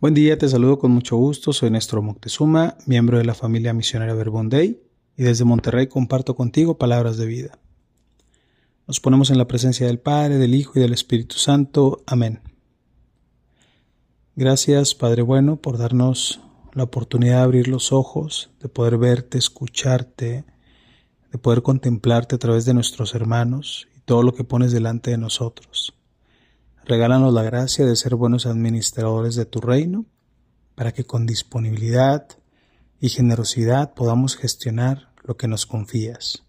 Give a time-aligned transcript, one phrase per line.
[0.00, 1.52] Buen día, te saludo con mucho gusto.
[1.52, 4.80] Soy Néstor Moctezuma, miembro de la familia misionera Verbondey,
[5.16, 7.58] y desde Monterrey comparto contigo palabras de vida.
[8.86, 12.04] Nos ponemos en la presencia del Padre, del Hijo y del Espíritu Santo.
[12.06, 12.42] Amén.
[14.36, 16.42] Gracias, Padre bueno, por darnos
[16.74, 20.44] la oportunidad de abrir los ojos, de poder verte, escucharte,
[21.32, 25.18] de poder contemplarte a través de nuestros hermanos y todo lo que pones delante de
[25.18, 25.97] nosotros.
[26.88, 30.06] Regálanos la gracia de ser buenos administradores de tu reino,
[30.74, 32.26] para que con disponibilidad
[32.98, 36.44] y generosidad podamos gestionar lo que nos confías.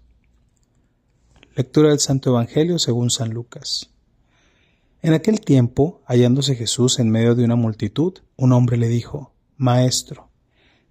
[1.58, 3.90] Lectura del Santo Evangelio según San Lucas.
[5.02, 10.30] En aquel tiempo, hallándose Jesús en medio de una multitud, un hombre le dijo, Maestro,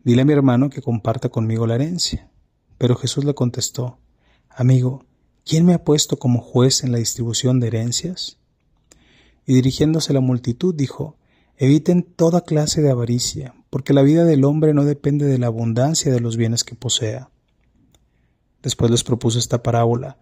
[0.05, 2.31] dile a mi hermano que comparta conmigo la herencia.
[2.77, 3.99] Pero Jesús le contestó,
[4.51, 5.07] Amigo,
[5.47, 8.39] ¿quién me ha puesto como juez en la distribución de herencias?
[9.49, 11.17] Y dirigiéndose a la multitud dijo,
[11.57, 16.13] Eviten toda clase de avaricia, porque la vida del hombre no depende de la abundancia
[16.13, 17.31] de los bienes que posea.
[18.63, 20.19] Después les propuso esta parábola.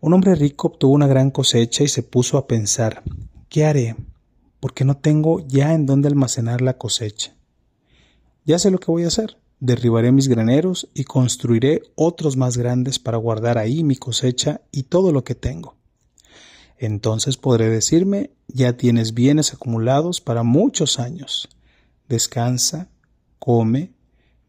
[0.00, 3.02] Un hombre rico obtuvo una gran cosecha y se puso a pensar,
[3.48, 3.96] ¿qué haré?
[4.60, 7.34] Porque no tengo ya en dónde almacenar la cosecha.
[8.44, 9.38] Ya sé lo que voy a hacer.
[9.58, 15.10] Derribaré mis graneros y construiré otros más grandes para guardar ahí mi cosecha y todo
[15.10, 15.81] lo que tengo.
[16.82, 21.48] Entonces podré decirme, ya tienes bienes acumulados para muchos años.
[22.08, 22.88] Descansa,
[23.38, 23.92] come,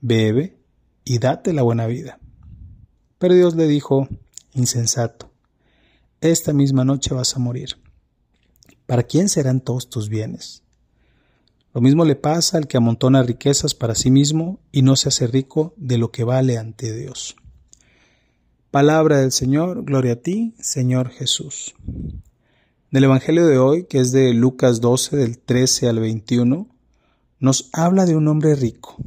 [0.01, 0.57] bebe
[1.05, 2.17] y date la buena vida.
[3.19, 4.07] Pero Dios le dijo,
[4.55, 5.29] insensato,
[6.21, 7.77] esta misma noche vas a morir.
[8.87, 10.63] ¿Para quién serán todos tus bienes?
[11.71, 15.27] Lo mismo le pasa al que amontona riquezas para sí mismo y no se hace
[15.27, 17.35] rico de lo que vale ante Dios.
[18.71, 21.75] Palabra del Señor, gloria a ti, Señor Jesús.
[22.93, 26.67] Del Evangelio de hoy, que es de Lucas 12, del 13 al 21,
[27.39, 28.97] nos habla de un hombre rico,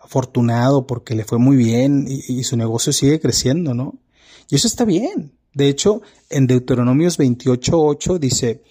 [0.00, 4.00] afortunado porque le fue muy bien y, su negocio sigue creciendo, ¿no?
[4.48, 5.38] Y eso está bien.
[5.54, 8.64] De hecho, en Deuteronomios 28, 8 dice,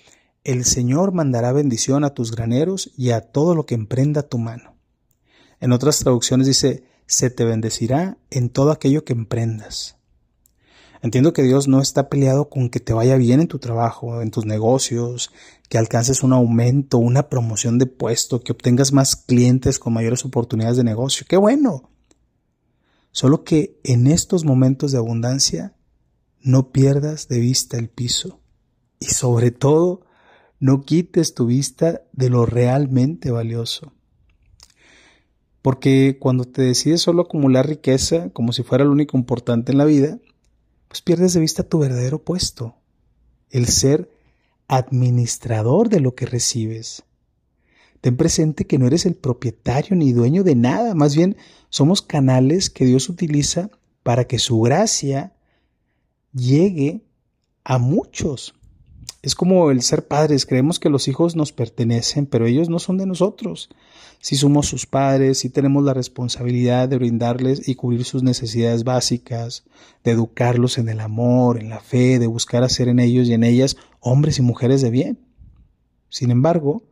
[0.44, 4.76] el Señor mandará bendición a tus graneros y a todo lo que emprenda tu mano.
[5.62, 9.99] En otras traducciones dice, se te bendecirá en todo aquello que emprendas.
[11.02, 14.32] Entiendo que Dios no está peleado con que te vaya bien en tu trabajo, en
[14.32, 15.32] tus negocios,
[15.70, 20.78] que alcances un aumento, una promoción de puesto, que obtengas más clientes con mayores oportunidades
[20.78, 21.26] de negocio.
[21.30, 21.90] ¡Qué bueno!
[23.12, 25.74] Solo que en estos momentos de abundancia
[26.42, 28.40] no pierdas de vista el piso
[29.00, 30.06] y sobre todo
[30.60, 33.94] no quites tu vista de lo realmente valioso.
[35.62, 39.86] Porque cuando te decides solo acumular riqueza como si fuera lo único importante en la
[39.86, 40.20] vida,
[40.90, 42.76] pues pierdes de vista tu verdadero puesto,
[43.52, 44.10] el ser
[44.68, 47.04] administrador de lo que recibes.
[48.02, 51.38] Ten presente que no eres el propietario ni dueño de nada, más bien
[51.70, 53.70] somos canales que Dios utiliza
[54.04, 55.34] para que su gracia
[56.34, 57.06] llegue
[57.64, 58.56] a muchos.
[59.22, 62.98] Es como el ser padres, creemos que los hijos nos pertenecen, pero ellos no son
[62.98, 63.70] de nosotros.
[64.22, 69.66] Si somos sus padres, si tenemos la responsabilidad de brindarles y cubrir sus necesidades básicas,
[70.06, 73.44] de educarlos en el amor, en la fe, de buscar hacer en ellos y en
[73.44, 75.20] ellas hombres y mujeres de bien.
[76.08, 76.84] Sin embargo,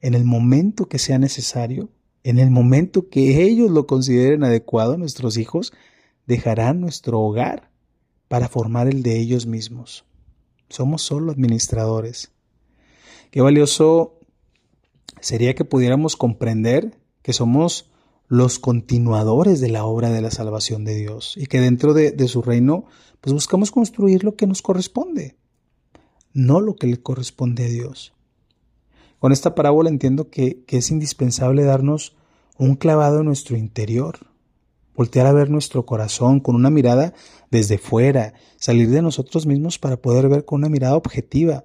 [0.00, 1.88] en el momento que sea necesario,
[2.24, 5.72] en el momento que ellos lo consideren adecuado, nuestros hijos
[6.26, 7.70] dejarán nuestro hogar
[8.26, 10.04] para formar el de ellos mismos.
[10.70, 12.30] Somos solo administradores.
[13.32, 14.20] Qué valioso
[15.20, 17.90] sería que pudiéramos comprender que somos
[18.28, 22.42] los continuadores de la obra de la salvación de Dios y que dentro de, su
[22.42, 22.84] reino
[23.20, 25.36] pues buscamos construir lo que nos corresponde,
[26.32, 28.12] no lo que le corresponde a Dios.
[29.18, 32.16] Con esta parábola entiendo que, que es indispensable darnos
[32.56, 34.29] un clavado en nuestro interior,
[34.94, 37.14] voltear a ver nuestro corazón con una mirada
[37.50, 41.64] desde fuera, salir de nosotros mismos para poder ver con una mirada objetiva.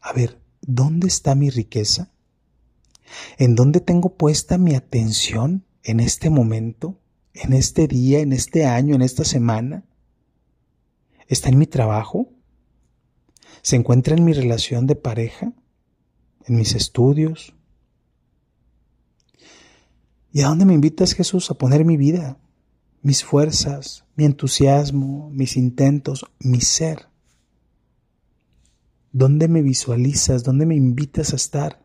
[0.00, 2.10] A ver, ¿dónde está mi riqueza?
[3.38, 7.00] ¿En dónde tengo puesta mi atención en este momento,
[7.34, 9.84] en este día, en este año, en esta semana?
[11.28, 12.28] ¿Está en mi trabajo?
[13.62, 15.52] ¿Se encuentra en mi relación de pareja?
[16.46, 17.54] ¿En mis estudios?
[20.32, 22.38] ¿Y a dónde me invitas Jesús a poner mi vida?
[23.02, 27.08] Mis fuerzas, mi entusiasmo, mis intentos, mi ser.
[29.12, 30.44] ¿Dónde me visualizas?
[30.44, 31.82] ¿Dónde me invitas a estar?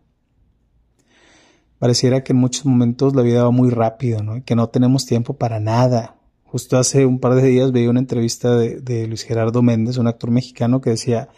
[1.79, 4.43] Pareciera que en muchos momentos la vida va muy rápido, ¿no?
[4.43, 6.17] que no tenemos tiempo para nada.
[6.43, 10.07] Justo hace un par de días veía una entrevista de, de Luis Gerardo Méndez, un
[10.07, 11.29] actor mexicano, que decía,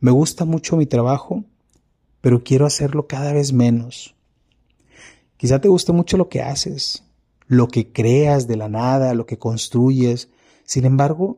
[0.00, 1.44] me gusta mucho mi trabajo,
[2.20, 4.14] pero quiero hacerlo cada vez menos
[5.42, 7.02] Quizá te guste mucho lo que haces,
[7.52, 10.30] lo que creas de la nada, lo que construyes.
[10.64, 11.36] Sin embargo,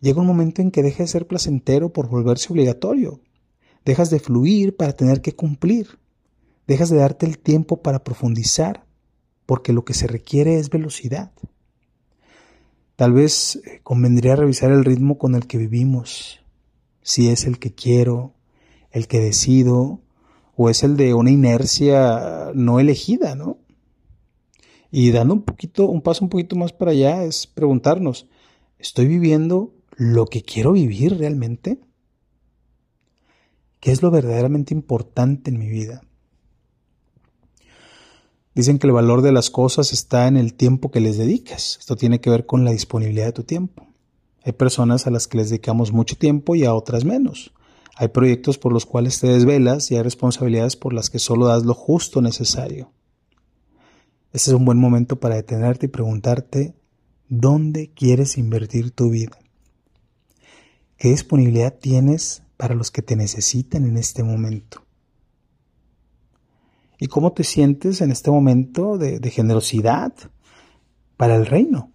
[0.00, 3.20] llega un momento en que deja de ser placentero por volverse obligatorio.
[3.84, 5.98] Dejas de fluir para tener que cumplir.
[6.68, 8.86] Dejas de darte el tiempo para profundizar
[9.44, 11.32] porque lo que se requiere es velocidad.
[12.94, 16.44] Tal vez eh, convendría revisar el ritmo con el que vivimos,
[17.02, 18.34] si es el que quiero,
[18.92, 20.00] el que decido,
[20.54, 23.58] o es el de una inercia no elegida, ¿no?
[24.90, 28.26] Y dando un poquito, un paso un poquito más para allá es preguntarnos,
[28.78, 31.78] ¿estoy viviendo lo que quiero vivir realmente?
[33.80, 36.02] ¿Qué es lo verdaderamente importante en mi vida?
[38.54, 41.76] Dicen que el valor de las cosas está en el tiempo que les dedicas.
[41.78, 43.86] Esto tiene que ver con la disponibilidad de tu tiempo.
[44.44, 47.52] Hay personas a las que les dedicamos mucho tiempo y a otras menos.
[47.96, 51.64] Hay proyectos por los cuales te desvelas y hay responsabilidades por las que solo das
[51.64, 52.92] lo justo necesario.
[54.36, 56.74] Este es un buen momento para detenerte y preguntarte
[57.30, 59.38] dónde quieres invertir tu vida.
[60.98, 64.84] ¿Qué disponibilidad tienes para los que te necesitan en este momento?
[66.98, 70.12] y cómo te sientes en este momento de, generosidad
[71.16, 71.90] para el reino.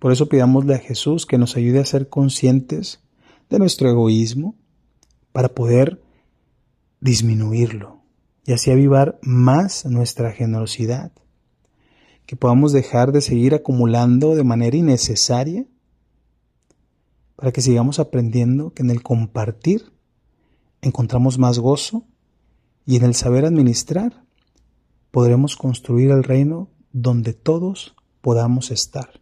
[0.00, 3.04] Por eso pidámosle a Jesús que nos ayude a ser conscientes
[3.50, 4.56] de nuestro egoísmo
[5.30, 6.02] para poder
[7.00, 7.97] disminuirlo
[8.48, 11.12] y así avivar más nuestra generosidad.
[12.24, 15.66] Que podamos dejar de seguir acumulando de manera innecesaria
[17.36, 19.92] para que sigamos aprendiendo que en el compartir
[20.80, 22.06] encontramos más gozo
[22.86, 24.24] y en el saber administrar
[25.10, 29.20] podremos construir el reino donde todos podamos estar.